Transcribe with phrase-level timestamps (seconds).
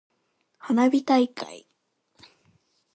[0.57, 1.67] 花火大会。